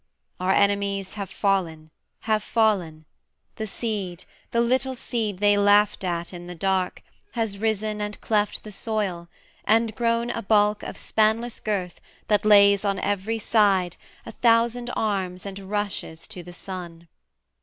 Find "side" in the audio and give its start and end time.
13.37-13.95